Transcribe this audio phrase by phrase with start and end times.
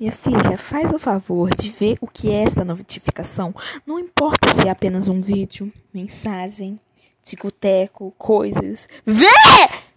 [0.00, 3.54] Minha filha, faz o favor de ver o que é essa notificação.
[3.86, 6.80] Não importa se é apenas um vídeo, mensagem,
[7.22, 8.88] ticoteco, coisas.
[9.04, 9.26] Vê!